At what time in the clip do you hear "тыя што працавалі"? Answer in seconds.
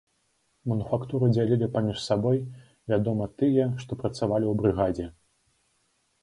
3.43-4.45